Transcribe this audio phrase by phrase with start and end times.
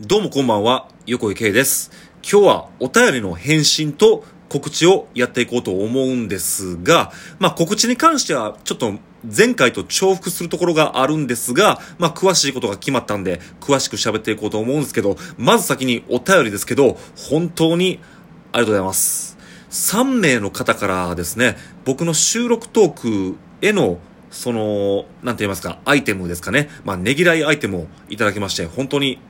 [0.00, 1.92] どうもこんばんは、横井圭です。
[2.28, 8.94] 今日はお便りの返信と告知をやっていこうと思うんですが、まあ告知に関してはちょっと
[9.24, 16.98] 前回と重複するところがあるんですが、まあ詳しいことが決まったんで、詳しく喋っていこうと思うんですけど、まず先にお便りですけど、
[17.30, 18.00] 本当に
[18.50, 19.38] ありがとうございます。
[19.70, 24.00] 3名の方からですね、僕の収録トークへの
[24.32, 26.68] その、なんて言いますか、アイテムですかね。
[26.84, 29.20] まあ、ねぎらいアイテムをいただきまして、本当に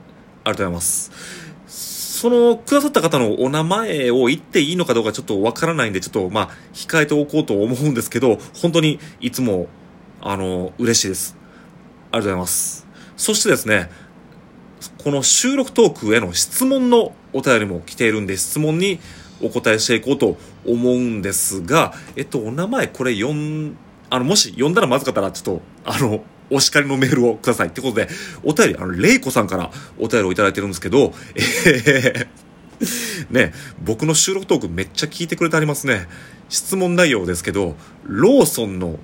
[0.45, 1.44] ありがとうございます。
[1.66, 9.66] その、くださった方のお名前を言っていいのかどうかちょっとわからないんで、ちょっと、まあ、控えておこうと思うんですけど、本当にいつも、
[10.21, 11.36] あの、嬉しいです。
[12.12, 12.86] ありがとうございます。
[13.16, 13.90] そしてですね、
[15.02, 19.00] この収録トークへの質問のお便りも来ているんで、質問に
[19.43, 23.76] お答えしていこうと思うんですが、えっと、お名前これ読ん、
[24.08, 27.68] あの、もし読んだらまずかったら、ちょっと、あの、お叱りのメールをください。
[27.68, 28.08] ってことで、
[28.43, 32.27] お便り、あの、レイコさんからお便りをいただいてるんですけど、えー、
[33.30, 36.06] ね、僕の収録トークめっちゃ聞いてくれてありますね。
[36.48, 38.98] 質問内容ですけど、ローソンの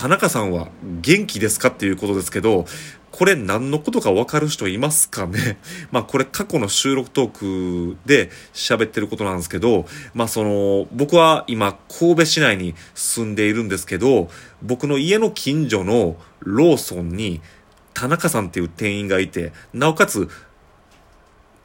[0.00, 0.68] 田中さんは
[1.02, 2.64] 元気ですかっていうことですけど、
[3.10, 5.58] これ何のことか分かる人いますかね？
[5.92, 14.30] まあこれ過去の収録トークで喋ってることなんですけど、まあその、僕は今神戸市内に住んでいるんですけど、
[14.62, 17.42] 僕の家の近所のローソンに
[17.92, 20.30] 田中さんっていう店員がいて、なおかつ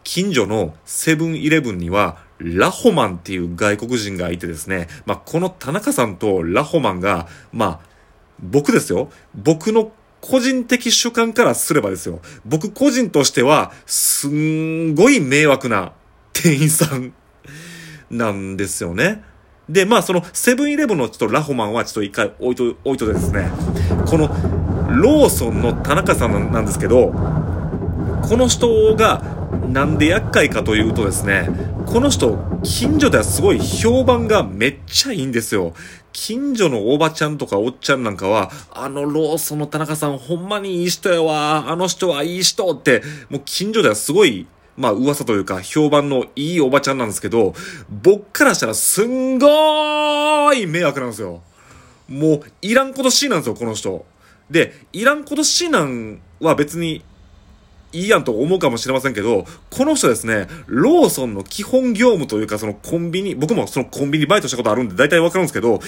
[0.04, 7.95] 近所のセブンイレブンには、ラホマンっていう外国人がいてですね、まあ、この田中さんとラホマンが、まあ、
[8.40, 9.10] 僕ですよ。
[9.36, 9.92] 僕の
[10.22, 12.20] 個人的主観からすればですよ。
[12.46, 15.94] 僕個人としては、すんごい迷惑な
[16.34, 17.14] 店員さん
[18.10, 19.24] なんですよね。
[19.70, 23.50] で、まあそのセブンイレブンのちょっとラホマンはちょっと一回置いと、置いとですね、
[24.06, 24.28] この
[24.96, 27.12] ローソンの田中さんなんですけど、
[28.28, 29.24] この人が
[29.70, 31.50] なんで厄介かというとですね、
[31.86, 35.74] この人、近所ではすごい評判がめっちゃいいんですよ。
[36.16, 47.54] 近所のおばちゃんとかおっちゃんなんかは、あのローソンの田中さんほんまにいい人やわ、あの人はいい人って、もう近所ではすごい、まあ噂というか評判のいいおばちゃんなんですけど、
[47.90, 51.44] 僕からしたらすんごーい迷惑なんですよ。
[52.08, 54.06] もういらんことしいなんですよ、この人。
[54.50, 57.04] で、いらんことしいなんは別に
[57.96, 65.80] いいやんと思うかもしれませんけど、この人ですね、ローソンの基本業務というか、そのコンビニ、僕もそのコンビニバイトしたことあるんで大体わかるんですけど、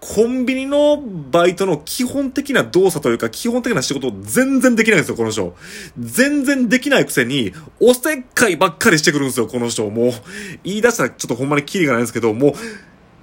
[0.00, 5.56] コンビニのバイトの基本的な動作というか、基本的な仕事全然できないんですよ、この人。
[5.98, 9.88] 全然できないくせに、おせっかいばっかりしてくるんですよ、この人。
[9.88, 10.12] もう、
[10.64, 12.52] 言い出したらちょっとほんまにキリがないんですけど、もう、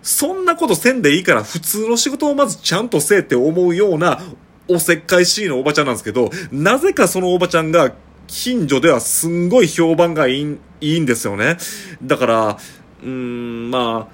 [0.02, 4.24] そんなことせんでいいから、普通の仕事をまずちゃんとせえって思うような、
[4.68, 7.94] おせっかいしいのおばちゃんなんですけど、なぜかそのおばちゃんが、
[8.28, 11.58] 近所ではすんごい評判がいいいいんですよね。
[12.04, 12.58] だから、
[13.04, 14.14] うん、まあ、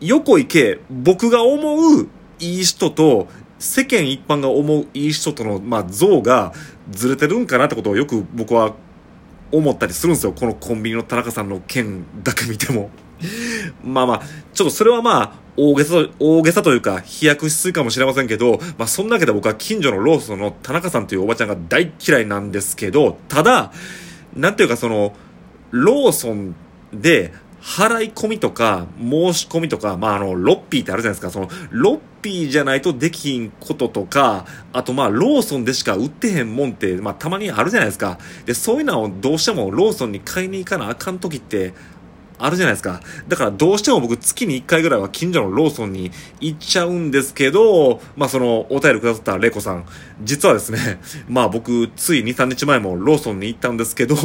[0.00, 2.08] 横井圭、僕が思う
[2.38, 6.52] いい人と、世間一般が思ういい人との、まあ、像が
[6.90, 8.74] ずれてるんかなってことをよく僕は
[9.50, 10.32] 思ったりするんですよ。
[10.32, 12.90] このコンビニの田中さんの件だけ見ても。
[13.84, 14.22] まあまあ、
[14.52, 23.72] ちょっとそれはまあ、大げさ、大げさというか、飛躍しすぎかもしれませんけど、まあそんなわけで僕は近所のローソンの田中さんというおばちゃんが大嫌いなんですけど、ただ、
[24.34, 25.14] なんていうかその、
[25.70, 26.54] ローソン
[26.92, 27.32] で、
[27.66, 31.32] 払い込みとか、申し込みとか、まあ、あの、ロッピーってあるじゃないですか。
[31.32, 38.18] その、ロッピーじゃないとできんこととか、あとまあ、ローソンでしか売ってへんもんって、まあ、たまにあるじゃないですか。
[38.44, 41.74] で、そういうのをどうしてもローソンに買いに行かなあかん時って、
[42.38, 43.00] あるじゃないですか。
[43.28, 46.10] だからどうしても僕月に1回ぐらいは近所のローソンに
[46.40, 49.86] 行っちゃうんですけど、まあそのお便りくださったレイコさん、
[50.22, 54.16] 実はですね、 まあ僕つい2、3日前もローソンに行ったんですけど、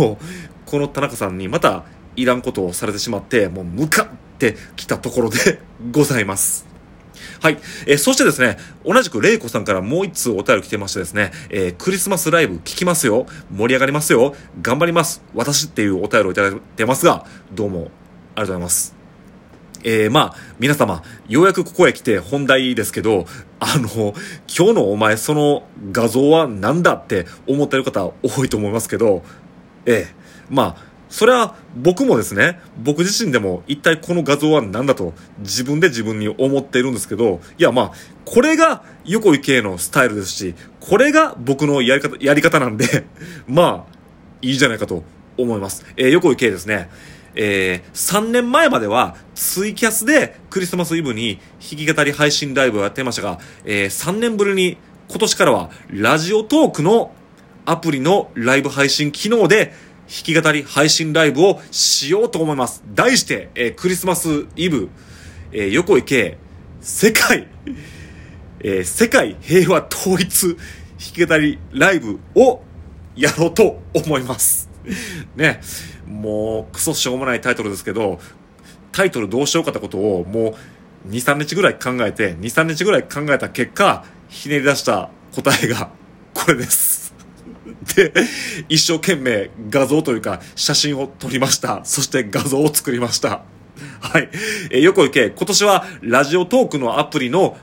[0.66, 1.84] この田中さんにまた
[2.16, 4.08] いらんことをされてしまって、もうムカっ
[4.38, 5.60] てきたところで
[5.92, 6.72] ございます。
[7.42, 7.58] はい。
[7.88, 13.26] えーそしてですね、同じくレイコさんからもう一通お便り来てましてですね、えークリスマスライブ聞きますよ。
[13.56, 14.36] 盛り上がりますよ。
[14.62, 15.24] 頑張ります。
[15.34, 17.91] 私っていうお便りをいただいてますが、どうも
[18.36, 18.96] ありがとうございます。
[19.84, 23.26] えー、まあ、皆様、ようやくここへ来て本題ですけど、
[23.60, 24.14] あの、
[24.48, 29.24] 今日のお前その画像はなんだって思ってる方多いと思いますけど、
[29.86, 30.16] ええ
[30.50, 37.92] まあ、それは僕もですね、僕自身でも一体この画像は何だと自分で自分に思っているんですけど、いやまあ、
[38.26, 43.06] これが横井圭のスタイルですし、これが僕のやり方、やり方なんで、
[43.48, 43.98] まあ、
[44.42, 45.04] いいじゃないかと
[45.38, 45.86] 思います。
[45.98, 46.90] えー、横井圭ですね。
[47.36, 54.78] えー、3年前まではツイキャスでクリスマスイブに弾き語り配信ライブをやってましたが、えー、3年ぶりに
[55.10, 57.14] 今年からはラジオトークの
[57.66, 59.74] アプリのライブ配信機能で
[60.12, 62.84] 弾き語り配信ライブをしようと思います。
[62.94, 64.90] 題して、えー、クリスマスイブ、
[65.54, 66.38] えー、横井圭、
[66.82, 67.48] 世界、
[68.60, 70.58] えー、世界平和統一弾
[71.00, 72.62] き語りライブを
[73.16, 74.70] やろうと思います。
[75.36, 75.62] ね。
[76.11, 78.19] もう、クソしょうもないタイトルですけど、
[78.91, 80.55] タイトルどうしようかってことを、も
[81.08, 85.90] う、2、3日ぐらい考えて、2、3日ぐらい考えた結果、ひねり出した答えが、
[86.34, 87.13] これです。
[87.96, 88.13] で、
[88.69, 91.84] 一生懸命画像というか、写真を撮りました。
[91.85, 93.43] そして画像を作りました。
[94.02, 94.29] はい。
[94.69, 97.58] えー、横行け、今年はラジオトークのアプリの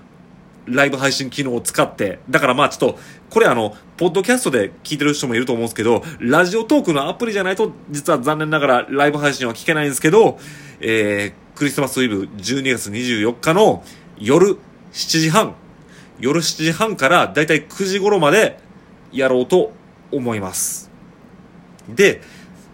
[0.70, 2.98] ライブ配信機能を使って、だからまあちょっと、
[3.30, 10.38] これあの、ポッドキャストで聞いてる人もいると思うんですけど、ラジオトークのアプリじゃないと、実は残念ながらライブ配信は聞けないんですけど、
[10.80, 13.82] えー、クリスマスイブ12月24日の
[14.18, 14.56] 夜
[14.92, 15.54] 7時半、
[16.20, 18.58] 夜7時半からだいたい9時頃まで
[19.12, 19.72] やろうと
[20.12, 20.90] 思います。
[21.88, 22.20] で、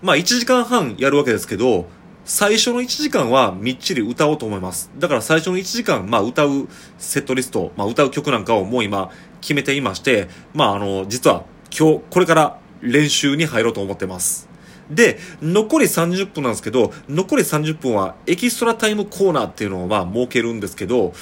[0.02, 1.86] まあ1時間半やるわけですけど、
[2.24, 4.90] 最初の1時間はみっちり歌おうと思います。
[4.96, 9.10] だから最初の1時間、まあ歌うセットリスト、まあ歌う曲なんかをもう今
[9.42, 14.48] 決めていまして、まああの、実は今日、これから練習に入ろうと思ってます。
[14.90, 21.12] で、残り30分なんですけど、残り30分はエキストラタイムコーナーっていうのをまあ設けるんですけど、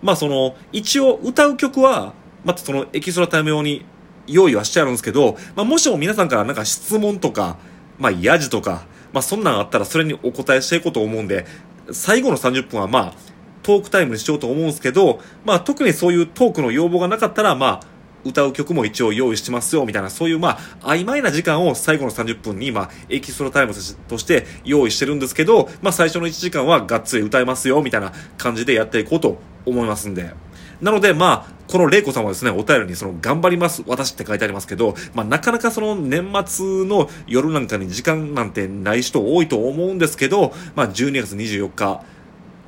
[0.00, 2.14] まあその、一応歌う曲は、
[2.44, 3.84] またそのエキストラタイム用に
[4.28, 7.56] 用意はしてあるんですけど、まあもしも皆さんからなんか質問とか、
[7.98, 11.46] まあヤジとか、まあそんなんあったらそれにお答えしていこうと思うんで、
[11.90, 13.14] 最後の30分はまあ、
[13.62, 17.92] トークタイムにしようと思うんですけど、まあ特にそういうトークの要望がなかったら、まあ、
[18.24, 23.74] 歌う曲も一応用意してますよ、みたいな、そういうまあ、曖昧な時間を最後の30分に、まあ、エキストラタイム
[24.08, 30.32] として用意してるんですけど、まあ最初の1時間はがっつり歌いますよ、みたいな感じでやっていこうと思いますんで。
[30.80, 42.02] なので、まあ、この玲子さんはですね、お便りにその、頑張ります、私って書いてありますけど、まあ、なかなかその、年末の夜なんかに時間なんてない人多いと思うんですけど、まあ、12月24日、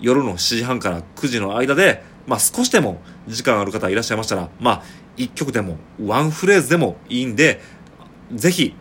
[0.01, 4.83] 夜の7時半から9時の間で、まあ、少しでも時間ある方いらっしゃいましたら、まあ、
[5.19, 7.61] 1曲でも、ワンフレーズでもいいんで、
[8.33, 8.75] ぜひ、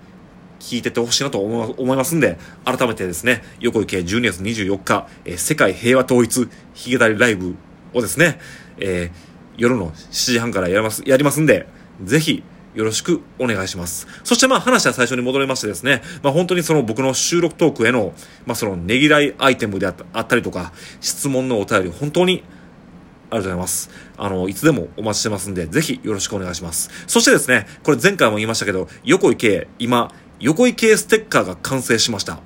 [0.62, 7.58] 聞いててほしいなと思いますんで、改めてですね、横井圭12月24日、えー、世界平和統一ヒゲダリライブ
[7.94, 8.40] をですね、
[8.78, 11.68] えー、夜の7時半からやります、やりますんで、
[12.04, 14.08] ぜひ、よろしくお願いします。
[14.24, 18.14] そしてまあ話は最初に戻りましてですね、まあ本当にその僕の収録トークへの、
[18.46, 22.44] まあそのねぎらいアイテムであったりとか、質問のお便り本当にありが
[23.32, 23.90] とうございます。
[24.18, 26.90] あの、いつでもお待ちしてますんで、ぜひよろしくお願いします。
[27.08, 32.40] そしてですね、これ前回も言いましたけど、横井系、今、横井系ステッカーが完成しました。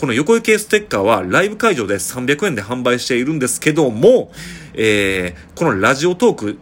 [0.00, 4.32] この横井系ステッカーはライブ会場で300円で販売しているんですけども、
[4.72, 6.58] えー、このラジオトーク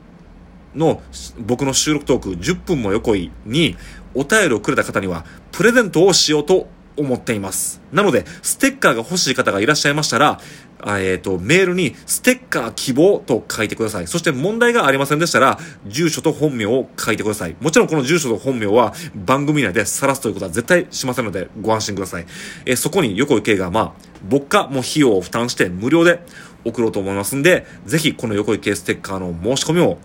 [0.74, 1.00] の
[1.38, 3.76] 僕の収録トーク10分も横井に
[4.16, 6.66] お便りをくれた方にはプレゼントをしようと
[6.98, 7.80] 思っています。
[7.92, 10.40] なので、ステッカーが欲しい方がいらっしゃいましたら、
[10.86, 14.06] えっ、ー、と、メールに、ステッカー希望と書いてください。
[14.06, 17.56] そして問題がありませんでしたら、住所と本名を書いてください。
[17.60, 22.26] もちろんこの住所と本名は番組内で晒すということは絶対しませんので、ご安心ください。
[22.64, 23.92] えー、そこに横井圭が、まあ、
[24.28, 26.20] 僕かも費用を負担して無料で
[26.64, 29.98] 送ろうと思いますんで、ぜひこの横井圭ステッカーの申し込みを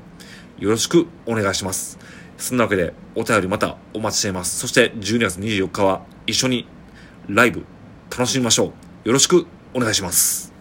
[0.59, 1.99] よろしくお願いします。
[2.37, 4.59] そんなわけで、お便りまたお待ちしています。
[4.59, 6.67] そして12月24日は一緒に
[7.27, 7.65] ライブ
[8.11, 8.73] 楽しみましょ
[9.05, 9.07] う。
[9.07, 10.52] よろしくお願いします。